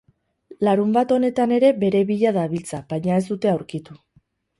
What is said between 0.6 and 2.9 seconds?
Larunbat honetan ere bere bila dabiltza